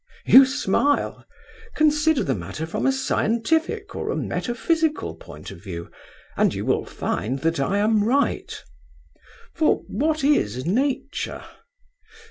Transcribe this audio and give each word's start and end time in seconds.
You 0.25 0.47
smile. 0.47 1.25
Consider 1.75 2.23
the 2.23 2.33
matter 2.33 2.65
from 2.65 2.87
a 2.87 2.91
scientific 2.91 3.95
or 3.95 4.09
a 4.09 4.15
metaphysical 4.15 5.13
point 5.13 5.51
of 5.51 5.61
view, 5.63 5.91
and 6.35 6.55
you 6.55 6.65
will 6.65 6.85
find 6.85 7.37
that 7.41 7.59
I 7.59 7.77
am 7.77 8.03
right. 8.03 8.51
For 9.53 9.83
what 9.87 10.23
is 10.23 10.65
Nature? 10.65 11.43